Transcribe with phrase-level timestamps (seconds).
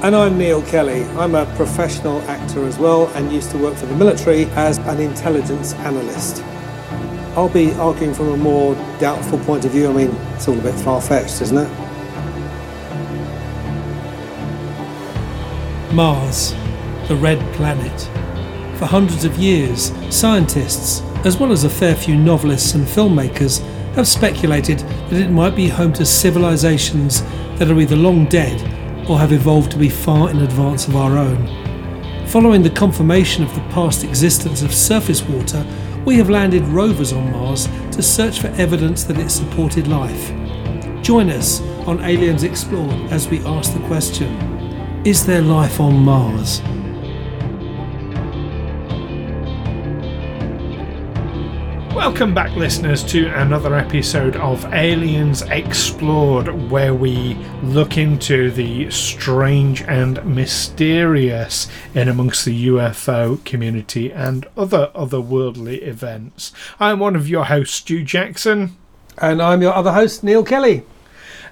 [0.00, 1.02] And I'm Neil Kelly.
[1.18, 5.00] I'm a professional actor as well and used to work for the military as an
[5.00, 6.40] intelligence analyst.
[7.36, 9.90] I'll be arguing from a more doubtful point of view.
[9.90, 11.68] I mean, it's all a bit far fetched, isn't it?
[15.92, 16.54] Mars,
[17.08, 18.00] the red planet.
[18.78, 23.58] For hundreds of years, scientists, as well as a fair few novelists and filmmakers,
[23.96, 27.22] have speculated that it might be home to civilizations
[27.58, 28.77] that are either long dead
[29.08, 32.26] or have evolved to be far in advance of our own.
[32.26, 35.64] Following the confirmation of the past existence of surface water,
[36.04, 40.28] we have landed rovers on Mars to search for evidence that it supported life.
[41.02, 44.28] Join us on Aliens Explored as we ask the question
[45.06, 46.60] Is there life on Mars?
[51.98, 59.82] Welcome back, listeners, to another episode of Aliens Explored, where we look into the strange
[59.82, 66.52] and mysterious in amongst the UFO community and other otherworldly events.
[66.78, 68.76] I'm one of your hosts, Stu Jackson.
[69.20, 70.84] And I'm your other host, Neil Kelly.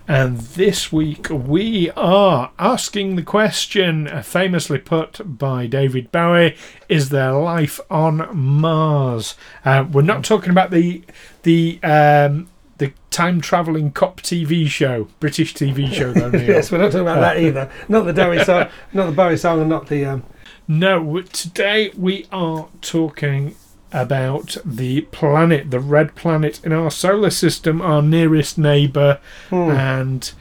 [0.08, 6.56] And this week we are asking the question, famously put by David Bowie:
[6.88, 9.34] Is there life on Mars?
[9.64, 11.02] Uh, we're not talking about the
[11.42, 12.48] the um,
[12.78, 16.12] the time traveling cop TV show, British TV show.
[16.12, 17.68] Though, yes, we're not talking about that either.
[17.88, 20.04] Not the Bowie song, not the Bowie song, and not the.
[20.04, 20.24] Um...
[20.68, 23.56] No, today we are talking
[23.92, 29.18] about the planet, the red planet in our solar system, our nearest neighbour,
[29.50, 29.70] Hmm.
[29.70, 30.32] and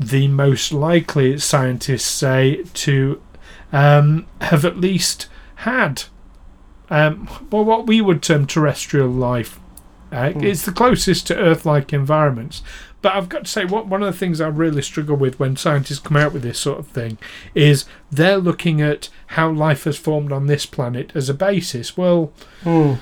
[0.00, 3.20] the most likely, scientists say, to
[3.72, 5.26] um, have at least
[5.56, 6.04] had
[6.90, 9.58] um, well, what we would term terrestrial life.
[10.12, 12.62] Uh, It's the closest to Earth-like environments.
[13.04, 15.56] But I've got to say, what one of the things I really struggle with when
[15.56, 17.18] scientists come out with this sort of thing
[17.54, 21.98] is they're looking at how life has formed on this planet as a basis.
[21.98, 22.32] Well,
[22.62, 22.94] Hmm.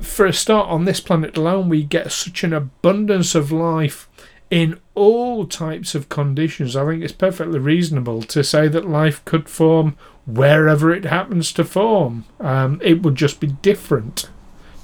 [0.00, 4.08] for a start, on this planet alone, we get such an abundance of life
[4.50, 6.74] in all types of conditions.
[6.74, 11.64] I think it's perfectly reasonable to say that life could form wherever it happens to
[11.64, 12.24] form.
[12.40, 14.30] Um, it would just be different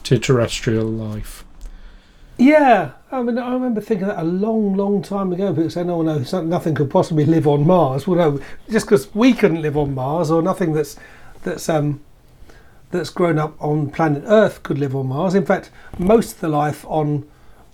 [0.02, 1.42] to terrestrial life.
[2.38, 5.53] Yeah, I mean, I remember thinking that a long, long time ago.
[5.54, 9.32] People saying, "Oh no, nothing could possibly live on Mars." Well, no, just because we
[9.32, 10.97] couldn't live on Mars, or nothing that's
[11.44, 12.00] that's um
[12.91, 15.34] that's grown up on planet Earth could live on Mars.
[15.34, 17.25] In fact, most of the life on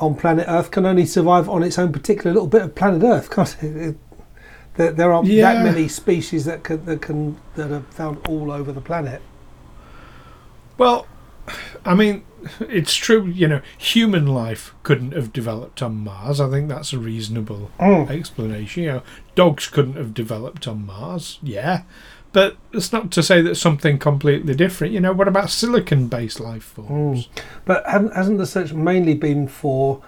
[0.00, 3.30] on planet Earth can only survive on its own particular little bit of planet Earth.
[3.34, 3.76] Can't it?
[3.76, 3.98] It-
[4.74, 5.54] there, there aren't Yeah.
[5.54, 9.20] that many species that can that can that are found all over the planet.
[10.76, 11.06] Well,
[11.84, 12.24] I mean,
[12.60, 16.40] it's true, you know, human life couldn't have developed on Mars.
[16.40, 18.82] I think that's a reasonable explanation.
[18.82, 19.02] You know,
[19.34, 21.82] dogs couldn't have developed on Mars, yeah.
[22.32, 24.92] But it's not to say that something completely different.
[24.92, 27.28] You know, what about silicon based life forms?
[27.64, 30.02] But haven't, hasn't the search mainly been for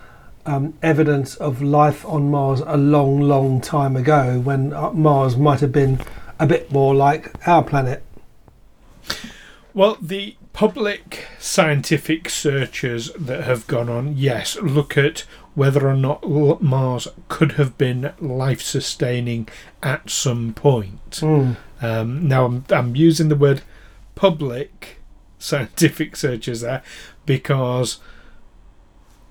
[0.44, 5.60] um, evidence of life on Mars a long, long time ago when uh, Mars might
[5.60, 6.00] have been
[6.38, 8.02] a bit more like our planet?
[9.72, 15.20] Well, the public scientific searches that have gone on, yes, look at
[15.54, 16.28] whether or not
[16.62, 19.48] Mars could have been life sustaining
[19.82, 21.20] at some point.
[21.80, 23.62] Um, now, I'm, I'm using the word
[24.14, 24.98] public
[25.38, 26.82] scientific searches there
[27.24, 27.98] because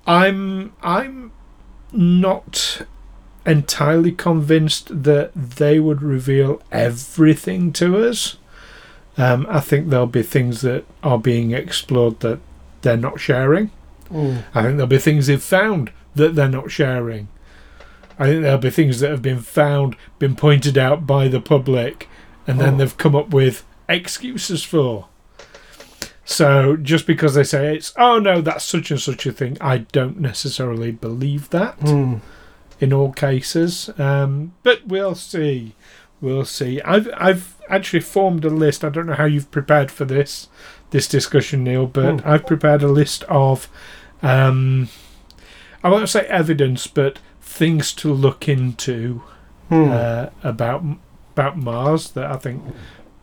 [0.08, 1.32] I'm I'm
[1.92, 2.82] not
[3.46, 8.38] entirely convinced that they would reveal everything to us.
[9.20, 12.40] Um, I think there'll be things that are being explored that
[12.82, 13.70] they're not sharing.
[14.12, 14.44] Mm.
[14.56, 17.28] I think there'll be things they've found that they're not sharing.
[18.18, 22.08] I think there'll be things that have been found, been pointed out by the public,
[22.48, 22.78] and then Oh.
[22.78, 25.08] they've come up with excuses for.
[26.26, 29.80] So just because they say it's, oh no, that's such and such a thing, I
[29.80, 32.20] don't necessarily believe that Mm.
[32.80, 33.90] in all cases.
[33.98, 35.74] Um, but we'll see.
[36.22, 36.82] We'll see.
[36.82, 38.84] I've I've actually formed a list.
[38.84, 40.48] I don't know how you've prepared for this
[40.92, 42.28] this discussion, Neil, but Hmm.
[42.30, 43.70] I've prepared a list of
[44.22, 44.90] um,
[45.84, 49.22] I won't say evidence, but things to look into
[49.70, 49.90] Hmm.
[49.92, 50.84] uh, about
[51.36, 52.64] about Mars that I think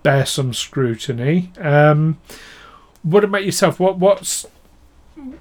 [0.03, 1.51] bear some scrutiny.
[1.61, 2.19] Um,
[3.03, 3.79] what about yourself?
[3.79, 4.47] What what's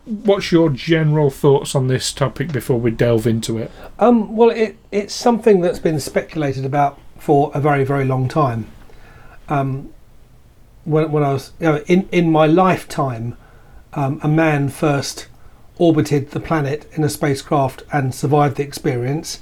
[0.06, 3.72] what's your general thoughts on this topic before we delve into it?
[4.00, 8.68] Um, well, it, it's something that's been speculated about for a very, very long time.
[9.50, 9.90] Um,
[10.84, 13.36] when, when I was you know, in in my lifetime,
[13.94, 15.28] um, a man first
[15.78, 19.40] orbited the planet in a spacecraft and survived the experience.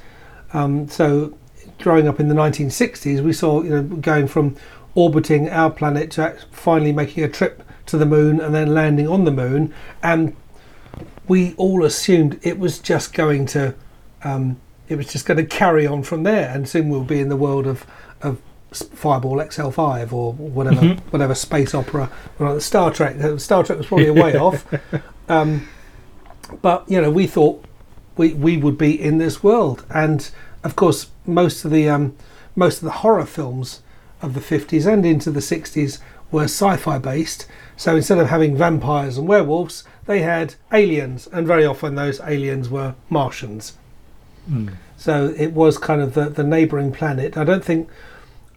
[0.53, 1.37] Um, so,
[1.79, 4.55] growing up in the 1960s, we saw you know going from
[4.95, 9.25] orbiting our planet to finally making a trip to the moon and then landing on
[9.25, 10.37] the moon, and
[11.27, 13.75] we all assumed it was just going to
[14.23, 14.55] um,
[14.93, 17.35] it was just going to carry on from there, and soon we'll be in the
[17.35, 17.85] world of
[18.21, 18.37] of
[18.71, 20.99] Fireball XL5 or whatever Mhm.
[21.11, 22.09] whatever space opera.
[22.39, 23.21] Well, Star Trek.
[23.21, 24.65] uh, Star Trek was probably a way off,
[25.29, 25.67] um,
[26.61, 27.63] but you know we thought
[28.17, 30.29] we we would be in this world, and
[30.63, 32.15] of course most of the um,
[32.55, 33.81] most of the horror films
[34.21, 35.99] of the 50s and into the 60s
[36.31, 37.45] were sci-fi based.
[37.75, 42.69] So instead of having vampires and werewolves, they had aliens, and very often those aliens
[42.69, 43.73] were Martians.
[44.49, 44.73] Mm.
[44.97, 47.37] So it was kind of the, the neighbouring planet.
[47.37, 47.89] I don't think,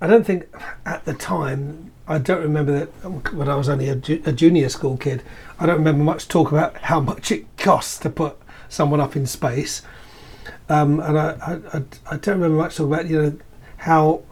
[0.00, 0.46] I don't think
[0.84, 1.92] at the time.
[2.08, 5.24] I don't remember that when I was only a, ju- a junior school kid.
[5.58, 8.36] I don't remember much talk about how much it costs to put
[8.68, 9.82] someone up in space,
[10.68, 13.38] um, and I, I, I, don't remember much talk about you know
[13.78, 14.22] how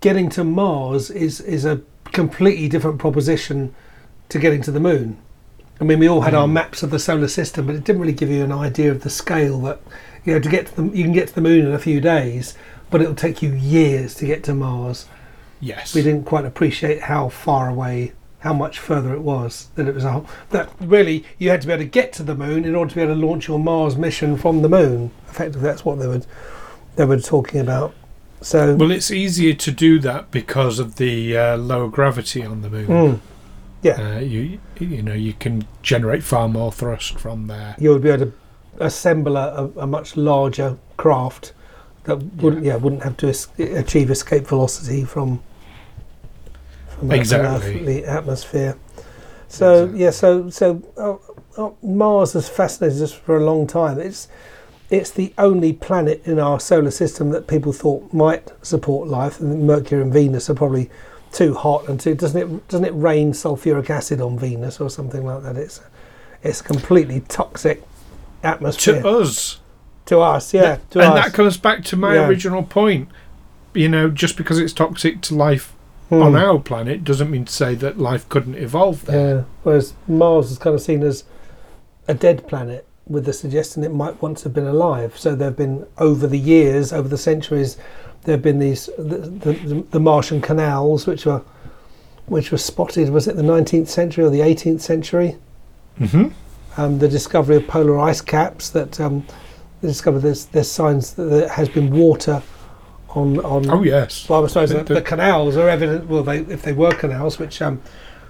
[0.00, 3.74] getting to Mars is is a completely different proposition
[4.28, 5.18] to getting to the moon.
[5.84, 6.52] I mean, we all had our Mm.
[6.52, 9.10] maps of the solar system, but it didn't really give you an idea of the
[9.10, 9.80] scale that
[10.24, 12.00] you know to get to the you can get to the moon in a few
[12.00, 12.54] days,
[12.90, 15.04] but it'll take you years to get to Mars.
[15.60, 15.94] Yes.
[15.94, 19.68] We didn't quite appreciate how far away, how much further it was.
[19.74, 22.22] That it was a whole, that really you had to be able to get to
[22.22, 25.10] the moon in order to be able to launch your Mars mission from the moon.
[25.28, 26.22] Effectively, that's what they were
[26.96, 27.92] they were talking about.
[28.40, 32.70] So Well, it's easier to do that because of the uh, lower gravity on the
[32.70, 32.86] moon.
[32.86, 33.18] mm,
[33.84, 37.76] yeah, Uh, you you know you can generate far more thrust from there.
[37.78, 38.32] you would be able to
[38.80, 41.52] assemble a, a, much larger craft
[42.04, 45.40] that wouldn't yeah, wouldn't have to es- achieve escape velocity from
[46.88, 47.76] from Exactly.
[47.80, 48.76] Earth, the atmosphere.
[49.48, 50.00] So Exactly.
[50.00, 50.66] yeah, so so
[50.96, 54.00] uh, uh, Mars has fascinated us for a long time.
[54.00, 54.28] It's
[54.90, 59.40] it's the only planet in our solar system that people thought might support life.
[59.40, 60.90] And Mercury and Venus are probably
[61.34, 65.24] too hot and too doesn't it doesn't it rain sulfuric acid on Venus or something
[65.26, 65.56] like that?
[65.56, 65.80] It's
[66.42, 67.82] it's a completely toxic
[68.42, 69.60] atmosphere To us,
[70.06, 70.54] to us.
[70.54, 71.24] Yeah, to and us.
[71.24, 72.28] that comes back to my Yeah.
[72.28, 73.08] original point.
[73.74, 75.72] You know, just because it's toxic to life
[76.10, 76.22] Hmm.
[76.22, 79.36] on our planet doesn't mean to say that life couldn't evolve there.
[79.36, 79.42] Yeah.
[79.62, 81.24] Whereas Mars is kind of seen as
[82.06, 85.14] a dead planet, with the suggestion it might once have been alive.
[85.18, 87.78] So there have been over the years, over the centuries,
[88.24, 91.42] there have been these the, the, the Martian canals, which were
[92.26, 93.10] which were spotted.
[93.10, 95.36] Was it the 19th century or the 18th century?
[95.98, 96.28] hmm
[96.76, 98.70] Um, the discovery of polar ice caps.
[98.70, 99.26] That um,
[99.80, 102.42] they discovered there's there's signs that there has been water
[103.10, 104.28] on on Oh yes.
[104.28, 106.08] well, I suppose The- the, the- canals are evident.
[106.08, 107.80] Well, they if they were canals, which um,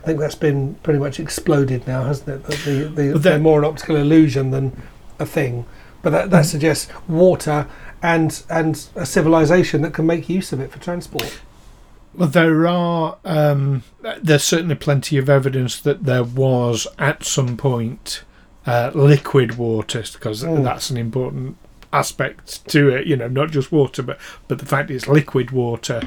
[0.02, 2.42] I think that's been pretty much exploded now, hasn't it?
[2.44, 4.72] That the, the, they're more an optical illusion than
[5.18, 5.64] a thing.
[6.02, 6.50] But that, that Mm.
[6.50, 7.66] suggests water
[8.04, 11.40] and and a civilization that can make use of it for transport.
[12.14, 13.16] Well, there are.
[13.24, 13.82] Um,
[14.22, 18.22] there's certainly plenty of evidence that there was at some point
[18.66, 20.62] uh, liquid water, because Mm.
[20.62, 21.56] that's an important
[21.92, 23.06] aspect to it.
[23.06, 24.18] You know, not just water, but
[24.48, 26.02] but the fact it's liquid water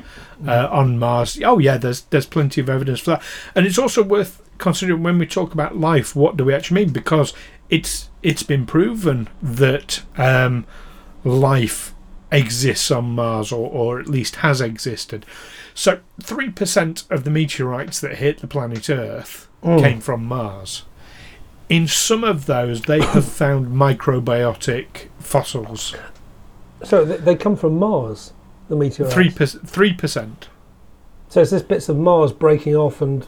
[0.47, 1.39] uh, on Mars.
[1.43, 3.23] Oh yeah, there's there's plenty of evidence for that,
[3.55, 6.15] and it's also worth considering when we talk about life.
[6.15, 6.93] What do we actually mean?
[6.93, 7.33] Because
[7.69, 10.65] it's it's been proven that um,
[11.27, 11.93] life
[12.31, 15.25] exists on Mars, or, or at least has existed.
[15.73, 19.79] So, 3% of the meteorites that hit the planet Earth Mm.
[19.81, 20.83] came from Mars.
[21.67, 25.95] In some of those, they have found microbiotic fossils.
[26.83, 28.33] So th- they come from Mars,
[28.69, 29.13] the meteorites.
[29.15, 30.47] Three three percent,
[31.29, 33.27] So it's just bits of Mars breaking off and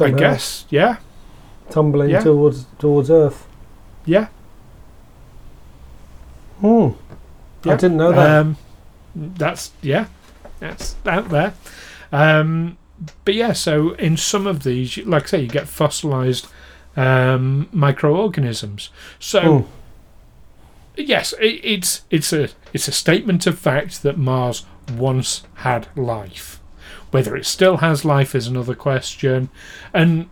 [0.00, 0.64] I guess.
[0.70, 0.96] Yeah,
[1.70, 2.20] tumbling Yeah.
[2.20, 3.46] towards towards Earth.
[4.04, 4.28] yeah,
[6.62, 6.90] Hmm.
[7.68, 8.40] I didn't know that.
[8.40, 8.56] Um,
[9.14, 10.06] that's yeah,
[10.60, 11.54] that's out there.
[12.12, 12.78] Um,
[13.24, 16.46] but yeah, so in some of these, like I say, you get fossilized
[16.96, 18.90] um, microorganisms.
[19.18, 19.58] So.
[19.58, 19.70] Hmm.
[20.94, 26.60] Yes, it, it's it's a it's a statement of fact that Mars once had life.
[27.12, 29.48] Whether it still has life is another question,
[29.94, 30.28] and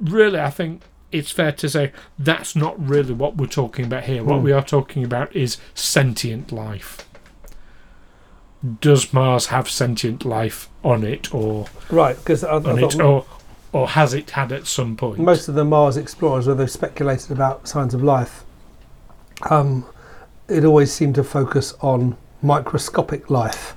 [0.00, 0.80] really, I think
[1.12, 4.22] it's fair to say that's not really what we're talking about here.
[4.22, 4.44] What Hmm.
[4.44, 7.06] we are talking about is sentient life.
[8.82, 13.24] does Mars have sentient life on it, or Right, because on it, or
[13.72, 15.18] or has it had at some point?
[15.18, 18.44] most of the Mars explorers, where they've speculated about signs of life,
[19.48, 19.86] um,
[20.48, 23.74] it always seemed to focus on microscopic life.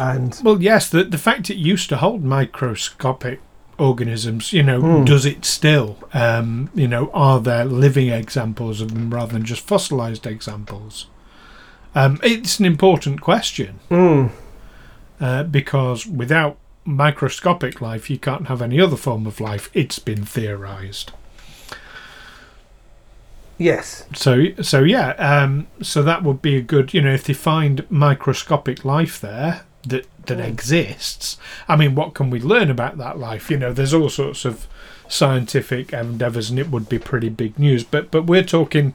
[0.00, 3.40] And Well, yes, the the fact it used to hold microscopic
[3.78, 5.04] organisms, you know, Hmm.
[5.04, 5.96] does it still?
[6.12, 11.06] Um, you know, are there living examples of them rather than just fossilized examples?
[11.94, 14.30] Um, it's an important question mm,
[15.20, 19.70] uh, because without microscopic life, you can't have any other form of life.
[19.74, 21.12] It's been theorized.
[23.58, 27.32] yes, So, so yeah, um, so that would be a good, you know, if they
[27.34, 30.46] find microscopic life there that that Mm.
[30.46, 31.36] exists.
[31.68, 33.50] I mean, what can we learn about that life?
[33.50, 34.66] You know, there's all sorts of
[35.08, 37.82] scientific endeavors, and it would be pretty big news.
[37.84, 38.94] But but we're talking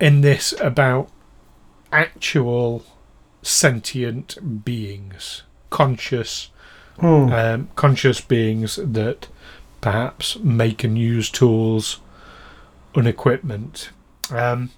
[0.00, 1.08] in this about
[1.92, 2.84] actual
[3.42, 6.48] sentient beings, conscious,
[6.98, 9.28] mm, um, conscious beings that
[9.80, 11.98] perhaps make and use tools
[12.94, 13.90] and equipment.
[14.30, 14.70] Um,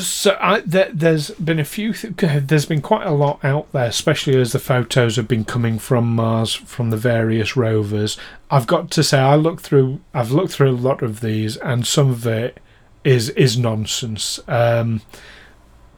[0.00, 1.92] so I, there, there's been a few.
[1.92, 5.78] Th- there's been quite a lot out there, especially as the photos have been coming
[5.78, 8.16] from Mars from the various rovers.
[8.50, 10.00] I've got to say, I looked through.
[10.14, 12.58] I've looked through a lot of these, and some of it
[13.04, 14.40] is is nonsense.
[14.48, 15.02] Um,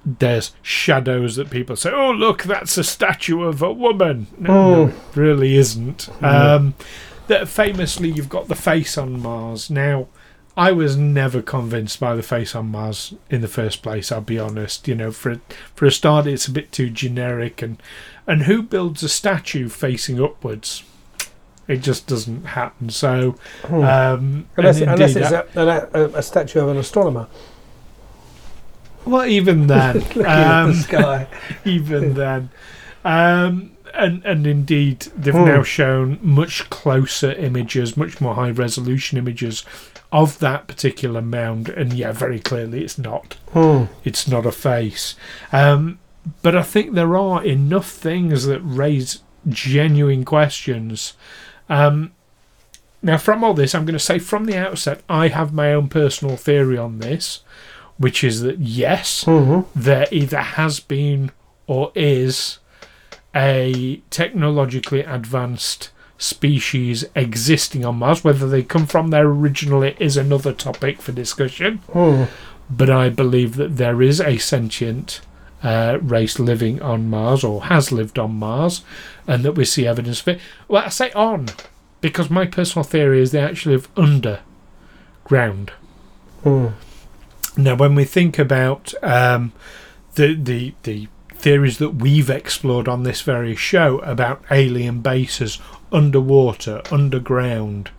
[0.05, 4.89] there's shadows that people say, "Oh, look, that's a statue of a woman." No, no
[4.89, 6.09] it really isn't.
[6.23, 6.75] Um,
[7.27, 9.71] that famously, you've got the face on Mars.
[9.71, 10.09] Now,
[10.59, 14.11] I was never convinced by the face on Mars in the first place.
[14.11, 14.89] I'll be honest.
[14.89, 15.41] You know, for a,
[15.77, 17.81] for a start, it's a bit too generic, and
[18.27, 20.83] and who builds a statue facing upwards?
[21.69, 22.89] It just doesn't happen.
[22.91, 23.37] So,
[23.67, 23.75] Hmm.
[23.85, 27.29] um, unless, and unless it's a, a, a, a statue of an astronomer
[29.05, 31.27] well, even then, looking at um, the sky.
[31.65, 32.51] even then.
[33.05, 35.45] Um, and and indeed, they've Hmm.
[35.45, 39.65] now shown much closer images, much more high resolution images
[40.13, 43.37] of that particular mound, and yeah, very clearly it's not.
[43.53, 43.85] Hmm.
[44.05, 45.15] It's not a face.
[45.53, 45.99] Um,
[46.43, 51.15] but I think there are enough things that raise genuine questions.
[51.69, 52.13] Um,
[53.03, 55.89] now, from all this, I'm going to say from the outset, I have my own
[55.89, 57.41] personal theory on this,
[57.99, 59.67] which is that yes, Mhm.
[59.75, 61.31] there either has been
[61.67, 62.59] or is
[63.35, 68.23] a technologically advanced species existing on Mars.
[68.23, 71.79] Whether they come from there originally is another topic for discussion.
[71.93, 72.25] Hmm.
[72.69, 75.21] But I believe that there is a sentient
[75.63, 78.83] uh, race living on Mars or has lived on Mars,
[79.27, 80.41] and that we see evidence of it.
[80.67, 81.49] Well, I say on
[82.01, 85.73] because my personal theory is they actually live underground.
[86.43, 86.69] Hmm.
[87.57, 89.53] Now, when we think about um,
[90.15, 95.59] the the the theories that we've explored on this very show about alien bases
[95.93, 97.91] underwater, underground,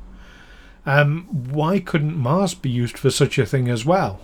[0.85, 4.19] um, why couldn't Mars be used for such a thing as well?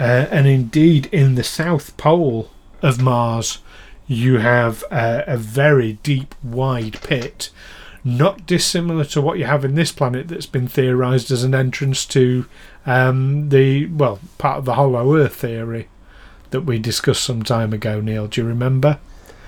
[0.00, 2.50] Uh, and indeed, in the south pole
[2.82, 3.58] of Mars,
[4.06, 7.50] you have uh, a very deep, wide pit,
[8.04, 12.06] not dissimilar to what you have in this planet that's been theorized as an entrance
[12.06, 12.46] to
[12.86, 15.88] um, the well part of the hollow Earth theory
[16.50, 18.00] that we discussed some time ago.
[18.00, 18.98] Neil, do you remember?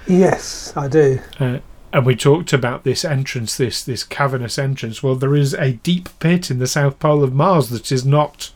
[0.06, 1.20] Yes, I do.
[1.38, 1.58] Uh,
[1.92, 5.02] and we talked about this entrance, this this cavernous entrance.
[5.02, 8.52] Well, there is a deep pit in the south pole of Mars that is not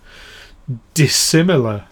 [0.94, 1.84] dissimilar.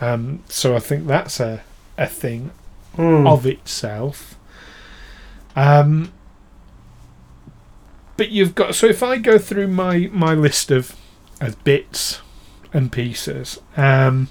[0.00, 1.62] Um, so I think that's a
[1.96, 2.50] a thing
[2.96, 3.26] Hmm.
[3.26, 4.36] of itself.
[5.56, 6.12] Um,
[8.16, 10.94] but you've got so if I go through my my list of
[11.40, 12.20] of bits
[12.72, 14.28] and pieces, um,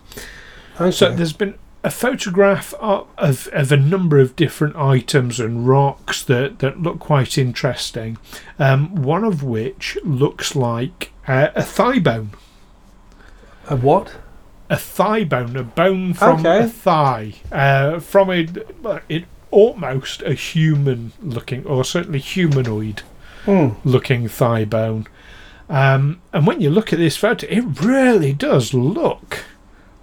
[0.80, 0.92] okay.
[0.92, 6.24] so there's been a photograph of, of of a number of different items and rocks
[6.24, 8.18] that that look quite interesting.
[8.60, 12.32] Um, one of which looks like uh, a thigh bone.
[13.70, 14.16] a what?
[14.70, 16.66] a thigh bone, a bone from Okay.
[16.66, 18.48] a thigh, uh, from a
[19.08, 23.02] it almost a human looking, or certainly humanoid
[23.46, 23.70] Hmm.
[23.86, 25.08] looking thigh bone.
[25.70, 29.46] Um, and when you look at this photo, it really does look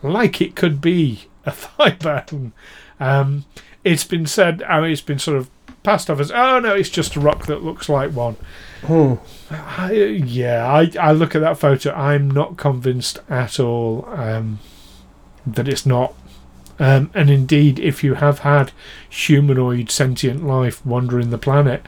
[0.04, 2.52] like it could be a thigh bone.
[3.00, 3.44] Um,
[3.82, 5.50] it's been said, I mean, it's been sort of
[5.82, 8.36] passed off as, oh no, it's just a rock that looks like one.
[8.82, 9.14] Hmm.
[9.50, 11.92] I, yeah, I, I look at that photo.
[11.92, 14.58] I'm not convinced at all um,
[15.46, 16.14] that it's not.
[16.78, 18.72] Um, and indeed, if you have had
[19.08, 21.86] humanoid sentient life wandering the planet,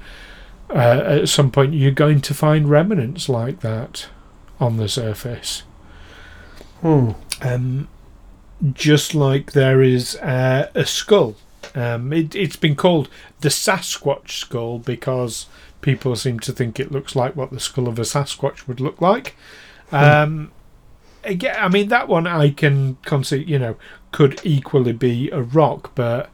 [0.71, 4.09] uh, at some point you're going to find remnants like that
[4.61, 5.63] on the surface.
[6.81, 7.11] Hmm.
[7.43, 7.89] Um,
[8.73, 11.37] just like there is uh, a skull.
[11.75, 13.09] Um, it, it's been called
[13.41, 15.47] the Sasquatch skull because
[15.83, 19.01] people seem to think it looks like what the skull of a Sasquatch would look
[19.01, 19.37] like.
[19.93, 20.53] Um,
[21.25, 23.77] again, I mean that one I can consider, you know,
[24.13, 26.31] could equally be a rock, but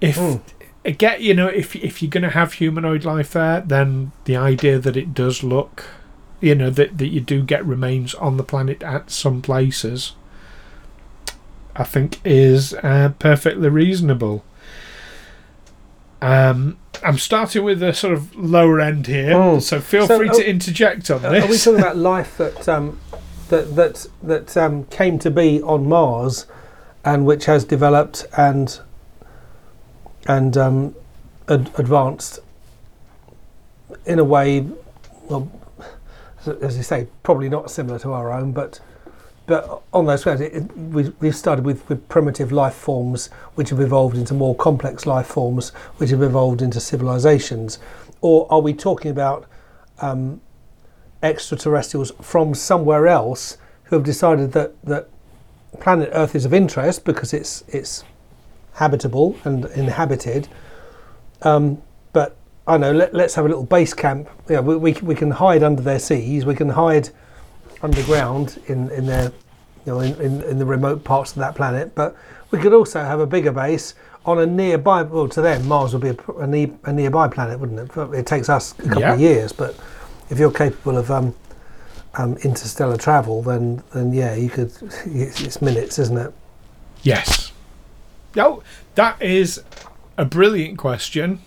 [0.00, 0.36] if Hmm.
[0.84, 4.78] again, you know, if if you're going to have humanoid life there, then the idea
[4.78, 5.84] that it does look,
[6.40, 10.12] you know, that that you do get remains on the planet at some places,
[11.78, 14.44] I think is uh, perfectly reasonable.
[16.22, 19.58] Um, I'm starting with a sort of lower end here, Hmm.
[19.60, 21.44] so feel So, free oh, to interject on Uh, this.
[21.44, 22.98] Are we talking about life that um,
[23.50, 26.46] that that that um, came to be on Mars,
[27.04, 28.80] and which has developed and
[30.26, 30.94] and um,
[31.48, 32.40] ad- advanced
[34.06, 34.66] in a way,
[35.28, 35.48] well,
[36.60, 38.80] as you say, probably not similar to our own, but
[39.46, 40.42] but on those grounds,
[40.76, 45.26] we, we've started with, with primitive life forms, which have evolved into more complex life
[45.26, 47.78] forms, which have evolved into civilizations,
[48.20, 49.46] or are we talking about
[50.00, 50.40] um,
[51.22, 55.08] extraterrestrials from somewhere else who have decided that, that
[55.80, 58.04] planet Earth is of interest because it's it's
[58.74, 60.48] habitable and inhabited.
[61.42, 62.36] Um, but
[62.66, 62.92] I know.
[62.92, 64.28] Let, let's have a little base camp.
[64.48, 66.44] Yeah, we, we we can hide under their seas.
[66.44, 67.10] We can hide
[67.82, 69.32] underground in in their
[69.84, 71.94] you know in, in, in the remote parts of that planet.
[71.94, 72.16] But
[72.50, 75.02] we could also have a bigger base on a nearby.
[75.02, 78.14] Well, to them, Mars would be a, a, ne- a nearby planet, wouldn't it?
[78.14, 79.76] It takes us a couple of years, but
[80.30, 81.34] if you're capable of um,
[82.14, 84.72] um, interstellar travel, then then yeah, you could.
[85.06, 86.32] It's, it's minutes, isn't it?
[87.02, 87.52] Yes.
[88.36, 88.62] Oh,
[88.96, 89.62] that is
[90.18, 91.40] a brilliant question.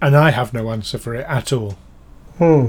[0.00, 1.78] And I have no answer for it at all.
[2.38, 2.68] Hmm.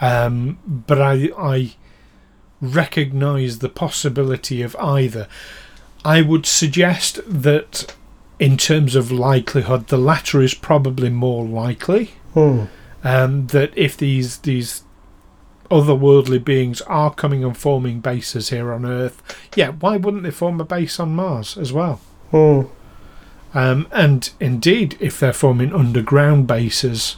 [0.00, 1.72] Um, but I, I
[2.60, 5.28] recognise the possibility of either.
[6.04, 7.94] I would suggest that,
[8.38, 12.12] in terms of likelihood, the latter is probably more likely.
[12.34, 12.64] Hmm.
[13.02, 14.82] Um, that if these these
[15.70, 19.22] otherworldly beings are coming and forming bases here on Earth,
[19.56, 22.00] yeah, why wouldn't they form a base on Mars as well?
[22.30, 22.62] Hmm.
[23.52, 27.16] Um, and indeed, if they're forming underground bases,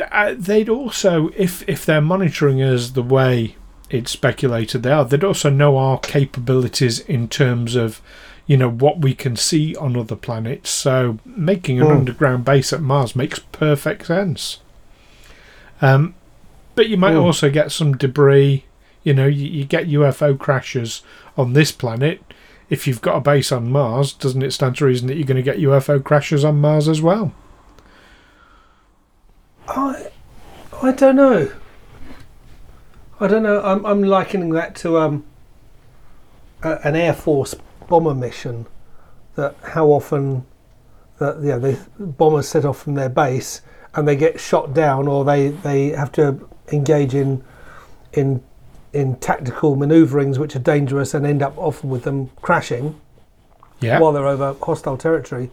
[0.00, 3.56] uh, they'd also, if if they're monitoring us the way
[3.90, 8.00] it's speculated they are, they'd also know our capabilities in terms of,
[8.46, 10.70] you know, what we can see on other planets.
[10.70, 11.92] So making an Hmm.
[11.92, 14.58] underground base at Mars makes perfect sense.
[15.80, 16.14] Um,
[16.74, 17.20] but you might Hmm.
[17.20, 18.64] also get some debris.
[19.04, 21.02] You know, you, you get UFO crashes
[21.36, 22.20] on this planet
[22.70, 25.42] if you've got a base on Mars, doesn't it stand to reason that you're going
[25.42, 27.32] to get UFO crashes on Mars as well?
[29.68, 30.10] I
[30.82, 31.50] I don't know.
[33.20, 33.60] I don't know.
[33.62, 35.24] I'm I'm likening that to um
[36.62, 37.54] a, an air force
[37.88, 38.66] bomber mission.
[39.36, 40.44] That how often
[41.18, 43.60] that yeah the bombers set off from their base
[43.94, 47.42] and they get shot down or they they have to engage in
[48.12, 48.42] in
[48.92, 52.98] in tactical manoeuvrings which are dangerous and end up often with them crashing
[53.80, 54.00] Yeah.
[54.00, 55.50] while they're over hostile territory.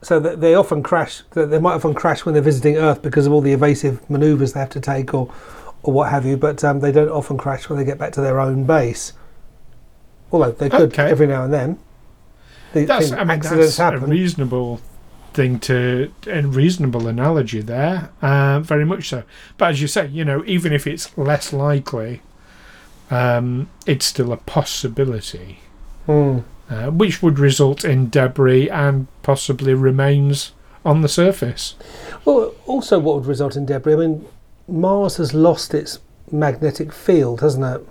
[0.00, 1.22] So that they often crash.
[1.32, 4.60] They might often crash when they're visiting Earth because of all the evasive manoeuvres they
[4.60, 5.32] have to take, or
[5.82, 6.36] or what have you.
[6.36, 9.12] But um, they don't often crash when they get back to their own base.
[10.30, 11.10] Although they could Okay.
[11.10, 11.78] every now and then.
[12.74, 14.80] The that's, I mean, that's a reasonable
[15.32, 18.10] thing to, a reasonable analogy there.
[18.20, 19.22] Uh, very much so.
[19.56, 22.20] But as you say, you know, even if it's less likely,
[23.10, 25.60] um, it's still a possibility,
[26.06, 26.40] Hmm.
[26.70, 30.52] Uh, which would result in debris and possibly remains
[30.84, 31.74] on the surface.
[32.24, 33.94] Well, also, what would result in debris?
[33.94, 34.26] I mean,
[34.66, 36.00] Mars has lost its
[36.30, 37.88] magnetic field, hasn't it?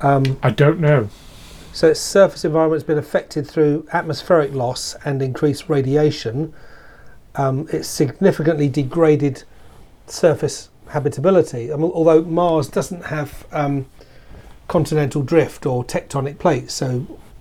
[0.00, 1.10] Um, I don't know.
[1.72, 6.52] So its surface environment has been affected through atmospheric loss and increased radiation.
[7.36, 9.44] Um, it's significantly degraded
[10.06, 11.72] surface habitability.
[11.72, 13.86] I mean, although Mars doesn't have um,
[14.70, 17.00] continental drift or tectonic plates, so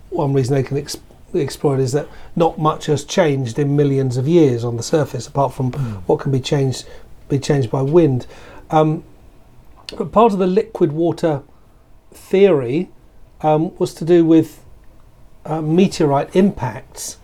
[0.10, 0.98] one reason they can ex-
[1.32, 5.28] explore it is that not much has changed in millions of years on the surface,
[5.28, 5.72] apart from
[6.08, 6.88] what can be changed
[7.30, 8.26] be changed by wind.
[8.72, 9.04] Um,
[9.96, 11.44] but part of the liquid water
[12.12, 12.90] theory
[13.42, 14.66] um, was to do with
[15.46, 17.18] uh, meteorite impacts.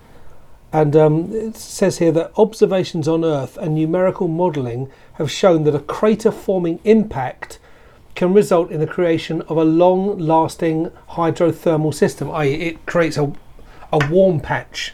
[0.71, 5.73] And um, it says here that observations on Earth and numerical modelling have shown that
[5.73, 7.57] a crater forming impact
[8.15, 13.31] can result in the creation of a long lasting hydrothermal system, i.e., it creates a,
[13.91, 14.93] a warm patch.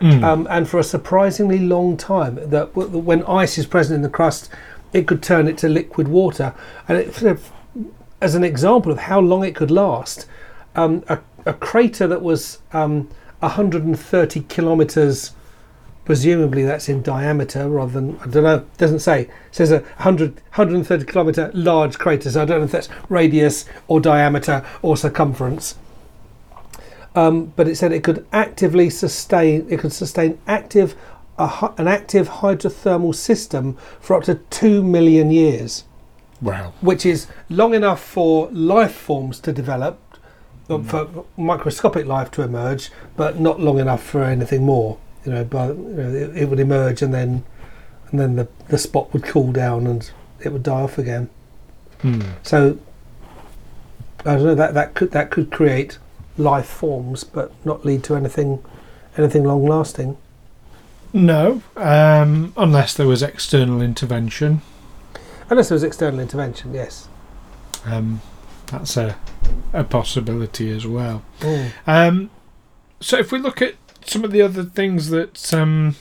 [0.00, 0.22] Mm.
[0.22, 4.50] Um, and for a surprisingly long time, that when ice is present in the crust,
[4.92, 6.54] it could turn it to liquid water.
[6.88, 7.40] And it,
[8.20, 10.26] as an example of how long it could last,
[10.74, 13.08] um, a, a crater that was um,
[13.40, 15.32] 130 kilometers,
[16.10, 19.20] presumably that's in diameter rather than, I don't know, it doesn't say.
[19.22, 23.64] It says a 100, 130 kilometer large crater, so I don't know if that's radius
[23.86, 25.76] or diameter or circumference.
[27.14, 30.96] Um, but it said it could actively sustain, it could sustain active,
[31.38, 35.84] a, an active hydrothermal system for up to 2 million years
[36.42, 36.72] Wow.
[36.80, 40.00] which is long enough for life forms to develop,
[40.68, 44.98] uh, for microscopic life to emerge, but not long enough for anything more.
[45.24, 47.44] You know, but you know, it, it would emerge and then,
[48.10, 51.28] and then the the spot would cool down and it would die off again.
[52.02, 52.22] Hmm.
[52.42, 52.78] So
[54.24, 55.98] I don't know that that could that could create
[56.36, 58.62] life forms, but not lead to anything
[59.16, 60.16] anything long lasting.
[61.12, 64.62] No, um, unless there was external intervention.
[65.48, 67.08] Unless there was external intervention, yes.
[67.84, 68.20] Um,
[68.66, 69.16] that's a
[69.72, 71.22] a possibility as well.
[71.40, 71.70] Mm.
[71.86, 72.30] Um,
[73.00, 75.96] so if we look at some of the other things that um,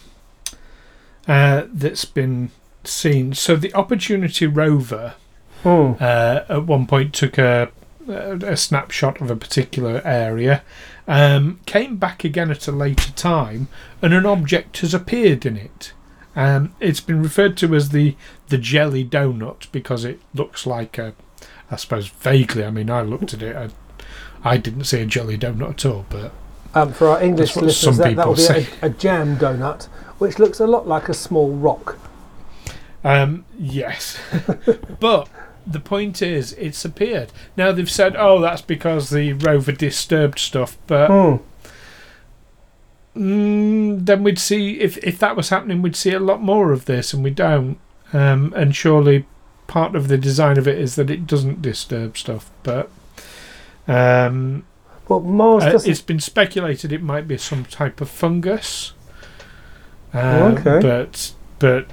[1.27, 2.51] uh, that's been
[2.83, 5.15] seen, so the Opportunity rover
[5.63, 5.99] Mm.
[6.01, 7.69] uh, at one point took a
[8.07, 10.63] a snapshot of a particular area,
[11.07, 13.67] um, came back again at a later time,
[14.01, 15.93] and an object has appeared in it.
[16.35, 18.15] Um, it's been referred to as the
[18.47, 21.13] the jelly donut because it looks like a,
[21.69, 22.63] I suppose vaguely.
[22.63, 23.69] I mean, I looked at it, I,
[24.43, 26.31] I didn't see a jelly donut at all, but
[26.75, 29.85] Um, for our English listeners, that, that will be a, a jam donut,
[30.19, 31.97] which looks a lot like a small rock.
[33.03, 34.19] Um, yes,
[34.99, 35.27] but
[35.65, 37.31] the point is, it's appeared.
[37.57, 41.37] Now they've said, oh, that's because the rover disturbed stuff, but Hmm.
[43.19, 46.85] mm, then we'd see if if that was happening, we'd see a lot more of
[46.85, 47.77] this, and we don't.
[48.13, 49.25] Um, and surely
[49.67, 52.89] part of the design of it is that it doesn't disturb stuff, but.
[53.87, 54.65] Um,
[55.09, 58.93] Mars uh, it's been speculated it might be some type of fungus.
[60.13, 60.79] Oh, Um, okay.
[60.81, 61.87] But but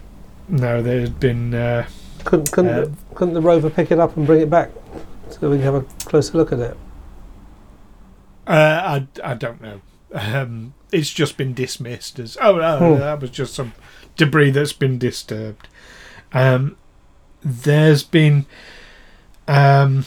[0.48, 1.87] no, there's been uh,
[2.24, 4.70] couldn't couldn't, uh, the, couldn't the rover pick it up and bring it back
[5.31, 6.76] so we can have a closer look at it?
[8.46, 9.81] Uh, I, I don't know.
[10.12, 13.00] Um, it's just been dismissed as oh no, Hmm.
[13.00, 13.72] that was just some
[14.16, 15.68] debris that's been disturbed.
[16.33, 16.76] Um,
[17.42, 18.46] there's been
[19.48, 20.05] um,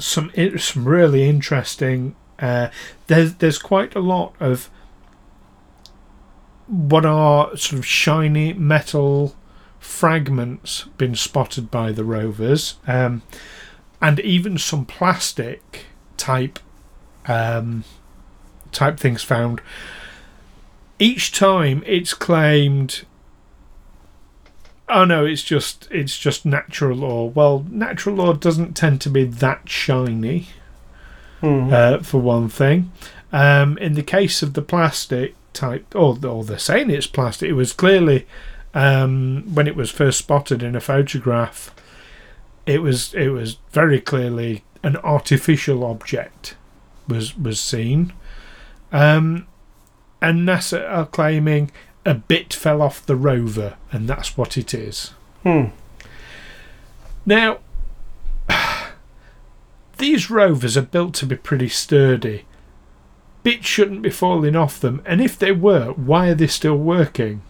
[0.00, 2.16] some some really interesting.
[2.38, 2.68] Uh,
[3.06, 4.70] there's there's quite a lot of
[6.66, 9.34] what are sort of shiny metal
[9.78, 13.22] fragments been spotted by the rovers, um,
[14.00, 15.86] and even some plastic
[16.16, 16.58] type
[17.26, 17.84] um,
[18.72, 19.60] type things found.
[20.98, 23.06] Each time it's claimed,
[24.90, 27.24] oh no, it's just it's just natural law.
[27.26, 30.48] Well, natural law doesn't tend to be that shiny,
[31.40, 31.72] Hmm.
[31.72, 32.92] uh, for one thing.
[33.32, 37.54] Um, in the case of the plastic type, or, or they're saying it's plastic, it
[37.54, 38.26] was clearly
[38.74, 41.74] um, when it was first spotted in a photograph.
[42.66, 46.56] It was it was very clearly an artificial object
[47.08, 48.12] was was seen,
[48.92, 49.46] um,
[50.22, 51.70] and NASA are claiming
[52.04, 55.12] a bit fell off the rover, and that's what it is.
[55.42, 55.66] Hmm.
[57.26, 57.58] Now,
[59.98, 62.44] these rovers are built to be pretty sturdy.
[63.42, 67.42] Bits shouldn't be falling off them, and if they were, why are they still working?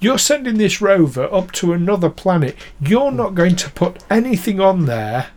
[0.00, 2.56] You're sending this rover up to another planet.
[2.80, 5.28] You're not going to put anything on there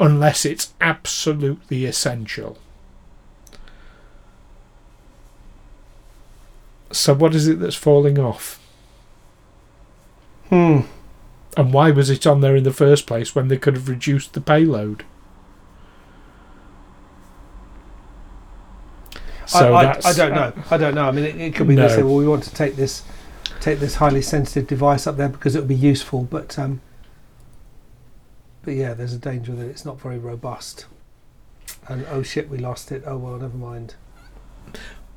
[0.00, 2.58] unless it's absolutely essential.
[6.94, 8.60] So, what is it that's falling off?
[10.48, 10.80] Hmm.
[11.56, 14.32] And why was it on there in the first place when they could have reduced
[14.32, 15.04] the payload?
[19.46, 20.52] So I, I, I don't know.
[20.70, 21.06] I don't know.
[21.06, 21.88] I mean, it, it could be they No.
[21.88, 23.02] say, well, we want to take this,
[23.60, 26.80] take this highly sensitive device up there because it would be useful, but um,
[28.62, 30.86] but yeah, there's a danger that it's not very robust.
[31.88, 33.02] And oh shit, we lost it.
[33.06, 33.94] Oh well, never mind.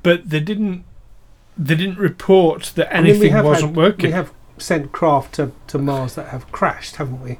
[0.02, 0.84] But they didn't.
[1.58, 4.06] They didn't report that I mean, anything wasn't had- working.
[4.06, 7.38] We have sent craft to, to Mars that have crashed, haven't we?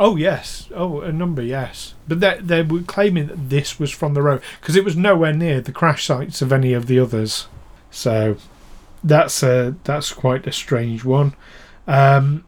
[0.00, 4.14] Oh yes, oh a number yes, but they they were claiming that this was from
[4.14, 7.46] the road because it was nowhere near the crash sites of any of the others.
[7.92, 8.36] So
[9.04, 11.34] that's a that's quite a strange one.
[11.86, 12.44] Um,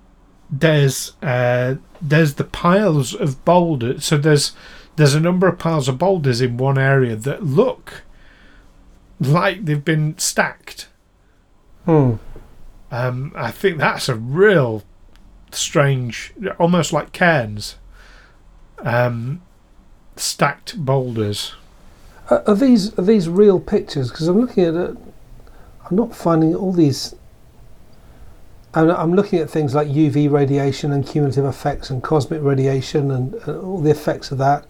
[0.51, 4.05] there's uh, there's the piles of boulders.
[4.05, 4.53] So there's
[4.97, 8.03] there's a number of piles of boulders in one area that look
[9.21, 10.89] like they've been stacked.
[11.87, 12.15] Hmm.
[12.91, 14.83] Um, I think that's a real
[15.53, 17.77] strange, almost like cairns,
[18.79, 19.43] um,
[20.17, 21.55] stacked boulders.
[22.29, 24.11] Are, are these are these real pictures?
[24.11, 24.97] Because I'm looking at it,
[25.89, 27.15] I'm not finding all these.
[28.75, 33.35] I'm, I'm looking at things like UV radiation and cumulative effects and cosmic radiation and,
[33.35, 34.67] and all the effects of that,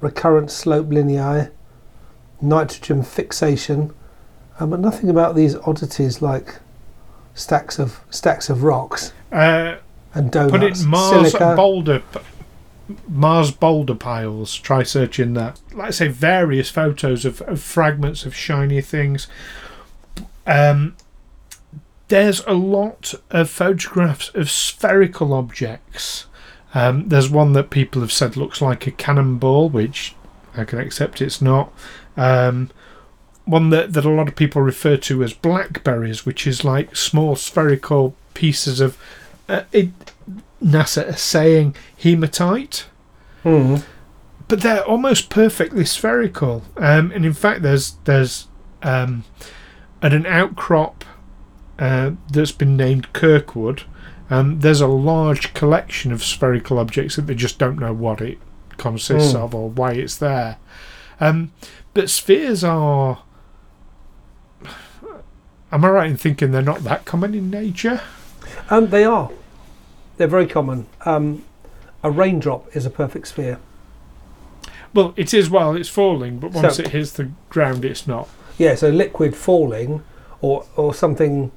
[0.00, 1.50] recurrent slope lineae,
[2.42, 3.94] nitrogen fixation,
[4.62, 6.56] um, but nothing about these oddities like
[7.34, 9.76] stacks of stacks of rocks Uh,
[10.14, 10.52] and donuts.
[10.52, 11.56] put it Mars silica.
[11.56, 12.02] boulder,
[13.08, 14.54] Mars boulder piles.
[14.54, 15.60] Try searching that.
[15.74, 19.26] Like I say, various photos of, of fragments of shiny things.
[20.46, 20.96] Um,
[22.08, 26.26] there's a lot of photographs of spherical objects.
[26.74, 30.14] Um, there's one that people have said looks like a cannonball, which
[30.56, 31.72] I can accept it's not.
[32.16, 32.70] Um,
[33.44, 37.36] one that, that a lot of people refer to as blackberries, which is like small
[37.36, 38.96] spherical pieces of.
[39.48, 39.90] Uh, it,
[40.62, 42.86] NASA are saying hematite,
[43.42, 43.76] Hmm.
[44.46, 46.62] but they're almost perfectly spherical.
[46.76, 48.46] Um, and in fact, there's there's
[48.82, 49.24] um,
[50.00, 51.04] at an outcrop
[51.80, 53.82] uh, that's been named Kirkwood.
[54.30, 58.38] Um, there's a large collection of spherical objects that they just don't know what it
[58.78, 59.38] consists Hmm.
[59.38, 60.58] of or why it's there.
[61.20, 61.50] Um,
[61.92, 63.22] but spheres are.
[65.72, 68.02] Am I right in thinking they're not that common in nature?
[68.68, 69.30] Um, they are.
[70.18, 70.86] They're very common.
[71.06, 71.44] Um,
[72.02, 73.58] a raindrop is a perfect sphere.
[74.92, 78.28] Well, it is while it's falling, but once So- it hits the ground, it's not.
[78.58, 80.02] Yeah, so liquid falling,
[80.42, 81.50] or or something.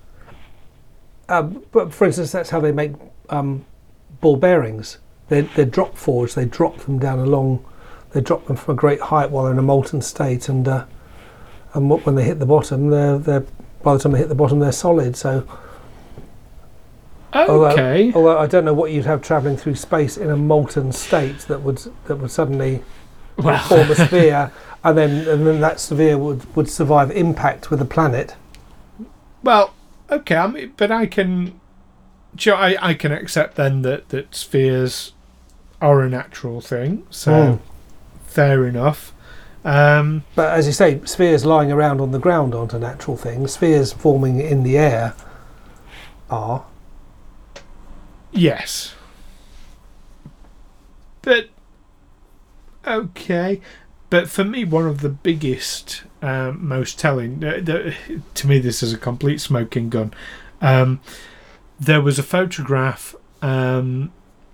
[1.28, 2.94] Um, but for instance, that's how they make
[3.30, 3.66] um,
[4.22, 5.00] ball bearings.
[5.28, 6.36] They're, they're drop forged.
[6.36, 7.66] They drop them down along.
[8.12, 10.86] They drop them from a great height while they're in a molten state, and uh,
[11.74, 13.46] and when they hit the bottom, they're they're
[13.86, 15.16] by the time they hit the bottom, they're solid.
[15.16, 15.46] So
[17.34, 18.12] Although- Okay.
[18.16, 21.62] although I don't know what you'd have travelling through space in a molten state that
[21.64, 22.82] would that would suddenly
[23.38, 24.52] well, form a sphere,
[24.86, 28.36] and then and then that sphere would, would survive impact with the planet.
[29.44, 29.74] well,
[30.10, 30.38] okay.
[30.38, 31.60] I mean, but I can,
[32.48, 35.12] I, I can accept then that that spheres
[35.82, 37.06] are a natural thing.
[37.10, 37.60] So Mm.
[38.26, 39.12] fair enough.
[39.66, 43.48] Um, But as you say, spheres lying around on the ground aren't a natural thing.
[43.48, 45.16] Spheres forming in the air
[46.30, 46.66] are.
[48.32, 48.94] yes.
[51.24, 51.50] But
[52.86, 53.60] okay.
[54.12, 57.96] But for me, one of the biggest, um, most telling, uh, the,
[58.36, 60.14] to me, this is a complete smoking gun.
[60.62, 61.02] Um,
[61.80, 64.12] there was a photograph um,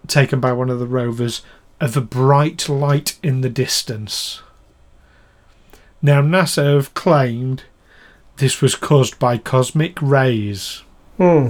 [0.07, 1.41] taken by one of the rovers
[1.81, 4.41] of a bright light in the distance.
[6.01, 7.63] Now, NASA have claimed
[8.37, 10.83] this was caused by cosmic rays.
[11.17, 11.49] Hmm.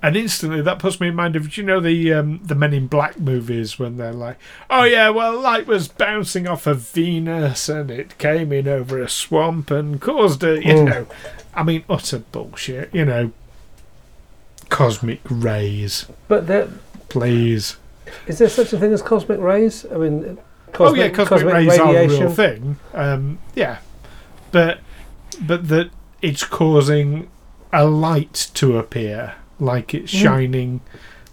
[0.00, 2.86] And instantly, that puts me in mind of you know the um, the Men in
[2.86, 4.36] Black movies when they're like,
[4.70, 9.08] "Oh yeah, well, light was bouncing off of Venus and it came in over a
[9.08, 10.84] swamp and caused a you Mm.
[10.84, 11.06] know,
[11.52, 12.94] I mean, utter bullshit.
[12.94, 13.32] You know,
[14.68, 16.68] cosmic rays, But there,
[17.08, 17.76] please.
[18.28, 19.84] is there such a thing as cosmic rays?
[19.92, 20.38] I mean,
[20.78, 22.24] oh yeah, cosmic, rays are a radiation.
[22.26, 22.76] real thing.
[22.94, 23.78] Um, yeah,
[24.52, 24.80] but
[25.40, 25.90] but that
[26.22, 27.28] it's causing
[27.72, 30.22] a light to appear like it's Mm.
[30.22, 30.80] shining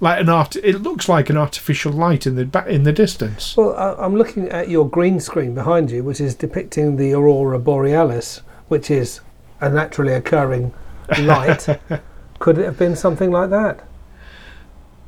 [0.01, 3.73] like an art it looks like an artificial light in the in the distance Well,
[3.75, 8.41] I, I'm looking at your green screen behind you, which is depicting the aurora borealis,
[8.67, 9.21] which is
[9.61, 10.73] a naturally occurring
[11.19, 11.65] light.
[12.39, 13.79] Could it have been something like that?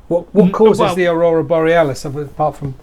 [0.08, 2.74] What what Mm, causes well- the aurora borealis apart from?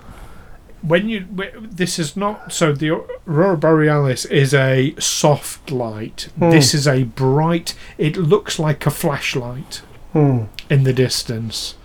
[0.87, 1.25] When you
[1.61, 6.49] this is not so the aurora borealis is a soft light Hmm.
[6.51, 9.81] this is a bright it looks like a flashlight
[10.13, 10.43] Hmm.
[10.69, 11.75] in the distance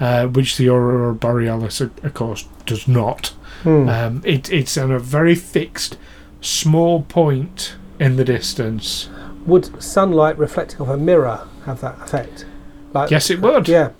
[0.00, 3.88] uh, which the aurora borealis of course does not Hmm.
[3.88, 5.98] um, it, it's on a very fixed
[6.40, 9.08] small point in the distance
[9.46, 12.46] Would sunlight reflecting off a mirror have that effect?
[12.94, 13.90] Like, yes it would Yeah.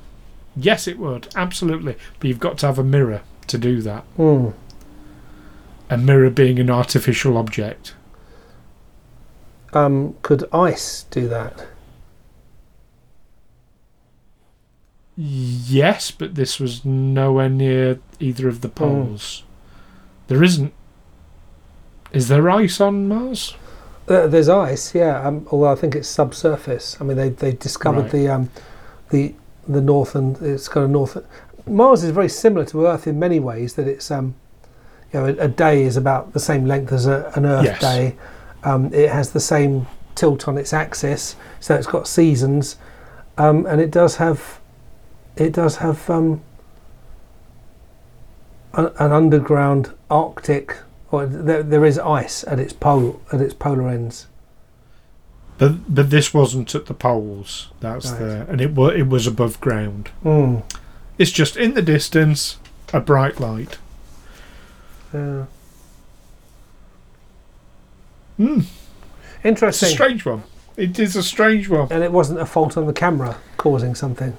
[0.56, 4.48] yes it would absolutely but you've got to have a mirror to do that Hmm.
[5.88, 7.94] a mirror being an artificial object
[9.72, 11.66] Um, could ice do that?
[15.16, 19.44] Yes, but this was nowhere near either of the poles.
[20.28, 20.72] There isn't.
[22.12, 23.54] Is there ice on Mars?
[24.08, 25.20] Uh, there's ice, yeah.
[25.26, 26.96] Um, although I think it's subsurface.
[27.00, 28.10] I mean, they they discovered Right.
[28.12, 28.50] the um,
[29.10, 29.34] the
[29.68, 31.16] the north and it's got a north.
[31.66, 33.74] Mars is very similar to Earth in many ways.
[33.74, 34.34] That it's um,
[35.12, 37.80] you know, a, a day is about the same length as a, an Earth Yes.
[37.80, 38.16] day.
[38.64, 42.76] Um, it has the same tilt on its axis, so it's got seasons,
[43.38, 44.60] um, and it does have
[45.36, 46.42] it does have um,
[48.74, 50.76] a- an underground Arctic,
[51.10, 54.26] or there, there is ice at its pole at its polar ends.
[55.58, 57.68] But but this wasn't at the poles.
[57.80, 58.18] That's Right.
[58.18, 60.10] the and it was it was above ground.
[60.24, 60.62] Mm.
[61.20, 62.56] It's just in the distance,
[62.94, 63.76] a bright light.
[65.12, 65.44] Yeah.
[68.38, 68.60] Hmm.
[68.60, 69.88] It's a Interesting.
[69.90, 70.44] strange one.
[70.78, 71.88] It is a strange one.
[71.90, 74.34] and it wasn't a fault on the camera causing something.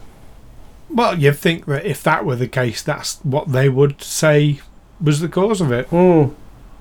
[0.89, 4.59] Well, you'd think that if that were the case, that's what they would say
[4.99, 5.87] was the cause of it.
[5.91, 6.33] Mm.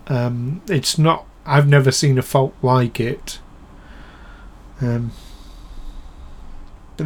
[0.07, 1.27] Um, it's not.
[1.45, 3.39] I've never seen a fault like it.
[4.81, 5.13] Um,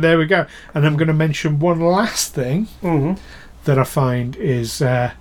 [0.01, 0.47] there we go.
[0.75, 3.19] And I'm going to mention one last thing Mm.
[3.65, 5.13] that I find is uh,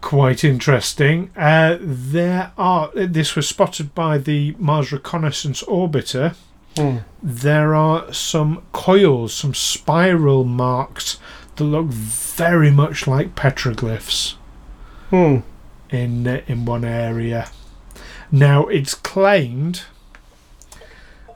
[0.00, 1.30] quite interesting.
[1.36, 2.90] Uh, there are.
[2.94, 6.34] This was spotted by the Mars Reconnaissance Orbiter.
[6.76, 7.04] Mm.
[7.22, 11.18] There are some coils, some spiral marks
[11.56, 14.34] that look very much like petroglyphs
[15.10, 15.42] Mm.
[15.90, 17.48] in uh, in one area.
[18.30, 19.82] Now it's claimed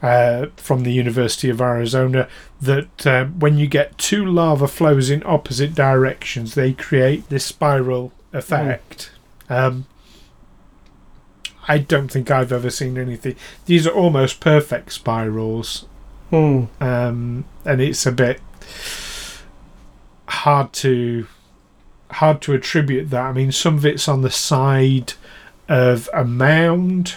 [0.03, 2.29] uh, from the University of Arizona
[2.61, 8.13] that uh, when you get two lava flows in opposite directions, they create this spiral
[8.33, 9.11] effect.
[9.49, 9.87] Um,
[11.69, 13.37] I don't think I've ever seen anything.
[13.67, 15.87] These are almost perfect spirals,
[16.33, 16.69] Mm.
[16.81, 18.41] um, and it's a bit
[20.29, 21.27] hard to
[22.13, 23.21] hard to attribute that.
[23.23, 25.13] I mean, some of it's on the side
[25.69, 27.15] of a mound,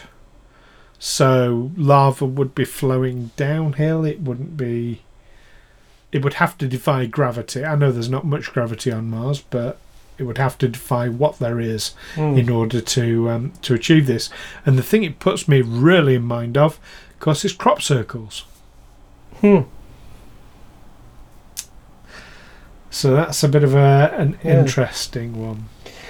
[1.05, 4.05] so lava would be flowing downhill.
[4.05, 5.01] It wouldn't be.
[6.13, 7.65] It would have to defy gravity.
[7.65, 9.79] I know there's not much gravity on Mars, but
[10.17, 12.39] it would have to defy what there is Mm.
[12.39, 14.29] in order to um, to achieve this.
[14.65, 16.79] And the thing it puts me really in mind of,
[17.11, 18.45] of course, is crop circles.
[19.41, 19.61] Hmm.
[22.89, 24.59] So that's a bit of a an Yeah.
[24.61, 25.65] interesting one.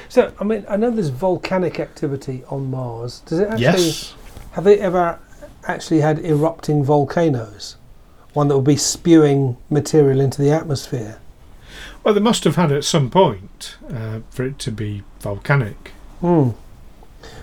[0.10, 3.22] So, I mean, I know there's volcanic activity on Mars.
[3.26, 3.64] Does it actually?
[3.64, 4.14] yes.
[4.54, 5.20] Have they ever
[5.68, 7.76] actually had erupting volcanoes?
[8.34, 11.20] One that would be spewing material into the atmosphere.
[12.04, 15.92] Well, they must have had at some point uh, for it to be volcanic.
[16.20, 16.50] Hmm.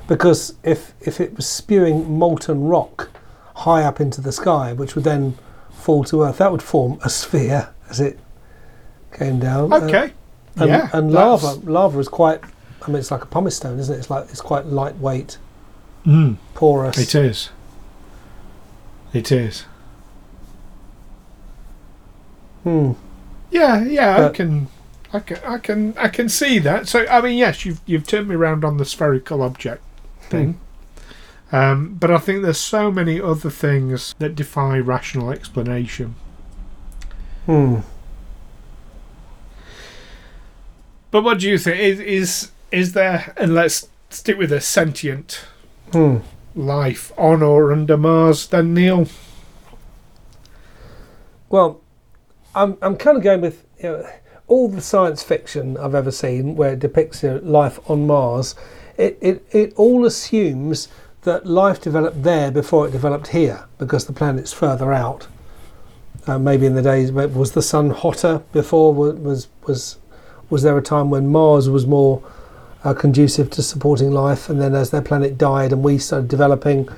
[0.07, 3.09] Because if if it was spewing molten rock
[3.57, 5.37] high up into the sky, which would then
[5.71, 8.19] fall to Earth, that would form a sphere as it
[9.13, 9.73] came down.
[9.73, 10.13] Uh, Okay.
[10.57, 10.91] and, yeah.
[10.93, 12.41] and that's- lava, lava is quite.
[12.83, 13.99] I mean, it's like a pumice stone, isn't it?
[13.99, 15.39] It's like it's quite lightweight,
[16.07, 16.99] Mm, porous.
[16.99, 17.51] it is.
[19.13, 19.65] It is.
[22.63, 22.93] Hmm.
[23.51, 24.69] Yeah, yeah, I can,
[25.13, 26.87] I can, I can, I can see that.
[26.89, 29.83] So, I mean, yes, you've you've turned me around on the spherical object
[30.21, 30.61] thing,
[31.51, 36.15] um, but I think there's so many other things that defy rational explanation.
[37.47, 37.81] Hmm.
[41.11, 41.81] But what do you think?
[41.81, 43.35] Is is is there?
[43.37, 45.45] And let's stick with a sentient
[45.93, 46.19] Hmm.
[46.55, 49.09] life on or under Mars, then Neil.
[51.49, 51.81] Well,
[52.55, 54.11] I'm I'm kind of going with you know,
[54.47, 58.55] all the science fiction I've ever seen where it depicts you know, life on Mars.
[58.97, 60.89] It, it it all assumes
[61.23, 65.27] that life developed there before it developed here because the planet's further out.
[66.27, 69.99] Uh, maybe in the days was the sun hotter before was was was,
[70.51, 72.23] was there a time when Mars was more
[72.85, 76.89] uh, conducive to supporting life and then as their planet died and we started developing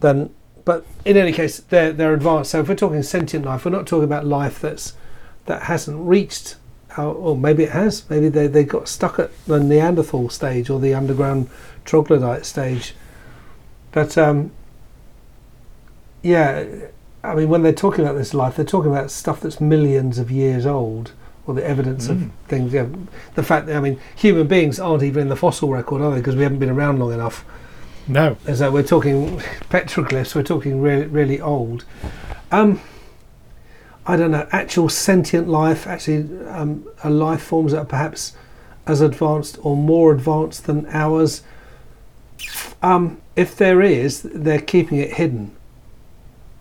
[0.00, 0.30] then
[0.64, 2.52] but in any case, they're they're advanced.
[2.52, 4.94] So if we're talking sentient life, we're not talking about life that's
[5.46, 6.56] that hasn't reached,
[6.96, 8.08] our, or maybe it has.
[8.08, 11.50] Maybe they they got stuck at the Neanderthal stage or the underground
[11.84, 12.94] troglodyte stage.
[13.92, 14.52] But um,
[16.22, 16.64] yeah,
[17.22, 20.30] I mean, when they're talking about this life, they're talking about stuff that's millions of
[20.30, 21.12] years old,
[21.46, 22.10] or the evidence Mm.
[22.10, 22.72] of things.
[22.72, 22.86] Yeah,
[23.34, 26.18] the fact that I mean, human beings aren't even in the fossil record, are they?
[26.18, 27.44] Because we haven't been around long enough.
[28.06, 28.36] No.
[28.46, 29.38] As though we're talking
[29.70, 31.84] petroglyphs, we're talking really, really old.
[32.52, 32.80] Um,
[34.06, 38.32] I don't know, actual sentient life, actually, um, are life forms that are perhaps
[38.86, 41.42] as advanced or more advanced than ours.
[42.82, 45.52] Um, if there is, they're keeping it hidden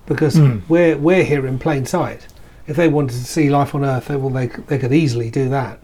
[0.05, 0.59] because Hmm.
[0.69, 2.27] we're we're here in plain sight.
[2.65, 5.49] If they wanted to see life on Earth, they, well, they they could easily do
[5.49, 5.79] that.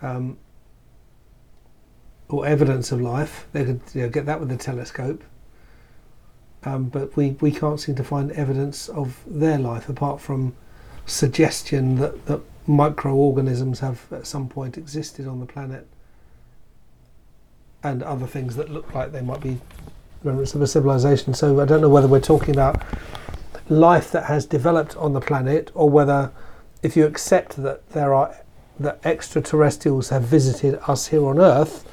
[0.00, 0.36] Um,
[2.28, 5.22] or evidence of life, they could you know, get that with a telescope.
[6.64, 10.54] Um, but we, we can't seem to find evidence of their life apart from
[11.06, 15.86] suggestion that, that microorganisms have at some point existed on the planet
[17.82, 19.60] and other things that look like they might be
[20.22, 21.34] remnants of a civilization.
[21.34, 22.80] So I don't know whether we're talking about
[23.72, 26.30] life that has developed on the planet or whether
[26.82, 28.36] if you accept that there are
[28.80, 31.88] that extraterrestrials have visited us here on Earth,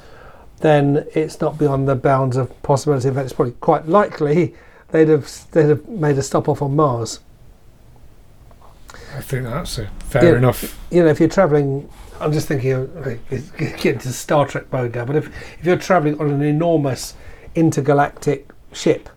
[0.58, 3.08] then it's not beyond the bounds of possibility.
[3.08, 4.54] In fact, it's probably quite likely
[4.90, 7.20] they'd have they'd have made a stop off on Mars.
[9.16, 10.78] I think that's fair enough.
[10.90, 11.88] You know, if you're travelling,
[12.20, 13.04] I'm just thinking of
[13.58, 15.04] getting to Star Trek mode now.
[15.04, 15.26] But if
[15.58, 17.14] if you're travelling on an enormous
[17.54, 19.08] intergalactic ship,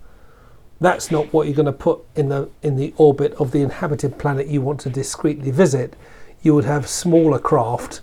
[0.82, 4.18] that's not what you're going to put in the in the orbit of the inhabited
[4.18, 5.96] planet you want to discreetly visit.
[6.42, 8.02] You would have smaller craft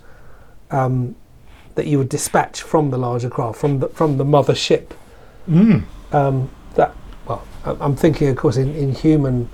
[0.71, 1.15] um,
[1.75, 4.93] that you would dispatch from the larger craft from the from the mother ship.
[5.47, 5.83] Mm.
[6.11, 6.95] Um, that
[7.27, 9.49] well, I'm thinking, of course, in, in human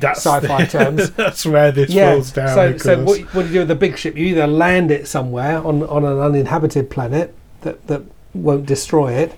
[0.00, 1.10] That's Sci-fi the- terms.
[1.10, 2.54] that's where this falls down.
[2.54, 4.16] So, so what, what do you do with the big ship?
[4.16, 8.02] You either land it somewhere on, on an uninhabited planet that, that
[8.34, 9.34] won't destroy it,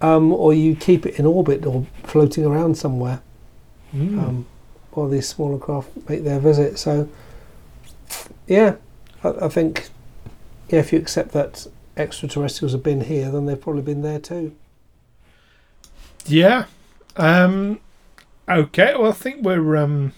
[0.00, 3.20] um, or you keep it in orbit or floating around somewhere,
[3.94, 4.18] Mm.
[4.22, 4.46] um,
[4.92, 6.78] while these smaller craft make their visit.
[6.78, 7.08] So,
[8.46, 8.76] yeah,
[9.24, 9.88] I, I think,
[10.68, 14.54] yeah, if you accept that extraterrestrials have been here, then they've probably been there too.
[16.26, 16.66] Yeah.
[17.16, 17.80] Um,
[18.48, 18.94] okay.
[18.96, 20.12] Well, I think we're um,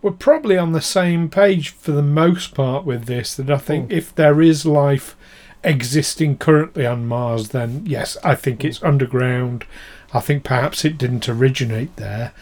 [0.00, 3.36] we're probably on the same page for the most part with this.
[3.36, 5.16] That I think if there is life
[5.64, 9.64] existing currently on Mars, then yes, I think it's underground.
[10.12, 12.32] I think perhaps it didn't originate there.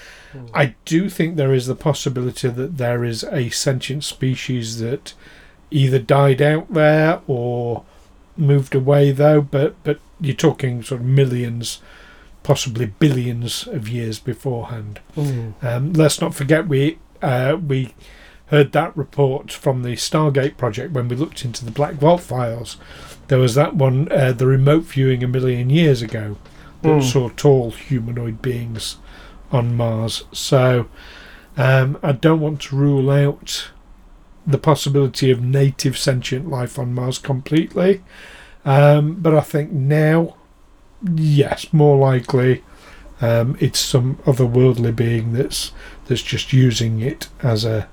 [0.55, 5.13] I do think there is the possibility that there is a sentient species that
[5.73, 7.83] either died out there or
[8.37, 11.81] moved away though but but you're talking sort of millions
[12.45, 15.53] possibly billions of years beforehand Mm.
[15.65, 17.93] um, let's not forget we uh, we
[18.51, 22.77] heard that report from the Stargate project when we looked into the Black Vault files
[23.29, 26.37] there was that one uh, the remote viewing a million years ago
[26.83, 27.03] that Mm.
[27.03, 28.97] saw tall humanoid beings
[29.53, 30.87] on Mars so
[31.57, 33.71] um, I don't want to rule out
[34.47, 38.03] the possibility of native sentient life on Mars completely.
[38.65, 40.37] Um, but I think now,
[41.15, 42.65] yes, more likely
[43.21, 45.73] um, it's some otherworldly being that's
[46.07, 47.89] that's just using it as a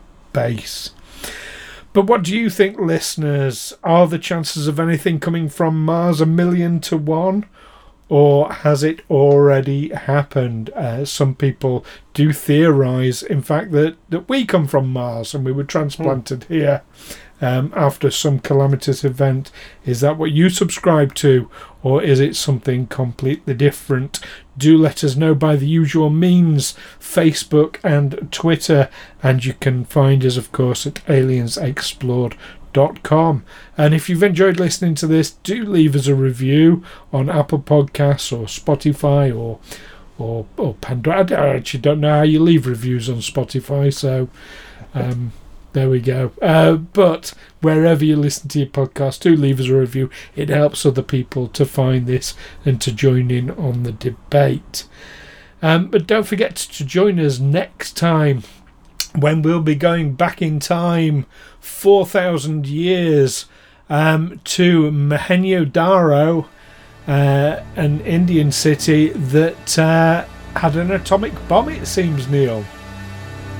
[1.93, 3.73] But what do you think, listeners?
[3.83, 7.45] Are the chances of anything coming from Mars a million to one?
[8.09, 10.69] Or has it already happened?
[10.69, 11.83] Uh, some people
[12.13, 16.83] do theorize, in fact, that, that we come from Mars and we were transplanted here
[17.41, 19.51] um, after some calamitous event.
[19.85, 21.51] Is that what you subscribe to,
[21.83, 24.19] or is it something completely different?
[24.57, 28.89] Do let us know by the usual means Facebook and Twitter,
[29.21, 33.45] and you can find us, of course, at aliensexplored.com.
[33.77, 36.83] And if you've enjoyed listening to this, do leave us a review
[37.13, 39.59] on Apple Podcasts or Spotify or
[40.19, 41.31] or, or Pandora.
[41.31, 44.29] I actually don't know how you leave reviews on Spotify, so
[44.95, 45.31] um,
[45.77, 46.31] there we go.
[46.41, 50.09] Uh, but wherever you listen to your podcast, do leave us a review.
[50.35, 52.33] It helps other people to find this
[52.65, 54.85] and to join in on the debate.
[55.61, 58.41] Um, but don't forget to join us next time
[59.13, 61.27] when we'll be going back in time
[61.59, 63.45] 4,000 years
[63.87, 66.47] um, to Mohenjo Daro,
[67.07, 70.25] uh, an Indian city that uh,
[70.55, 72.65] had an atomic bomb, it seems, Neil.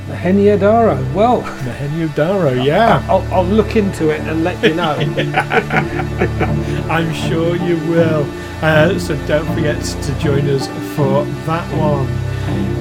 [0.08, 1.14] Mahenia Daro.
[1.14, 3.06] Well, Mohenjo Daro, yeah.
[3.10, 4.94] I'll, I'll look into it and let you know.
[6.90, 8.26] I'm sure you will.
[8.62, 12.08] Uh, so don't forget to join us for that one.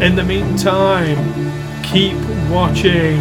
[0.03, 1.17] In the meantime,
[1.83, 2.17] keep
[2.49, 3.19] watching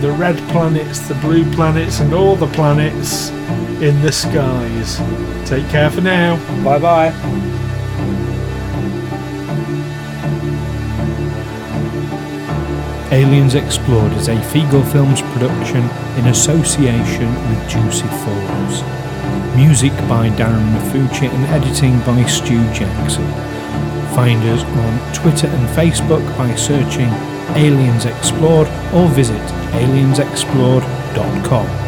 [0.00, 3.30] the red planets, the blue planets, and all the planets
[3.80, 4.98] in the skies.
[5.48, 6.36] Take care for now.
[6.64, 7.57] bye bye.
[13.10, 15.82] Aliens Explored is a Figo Films production
[16.18, 18.82] in association with Juicy Falls.
[19.56, 23.26] Music by Darren Mafucci and editing by Stu Jackson.
[24.14, 27.08] Find us on Twitter and Facebook by searching
[27.56, 29.40] Aliens Explored or visit
[29.72, 31.87] aliensexplored.com.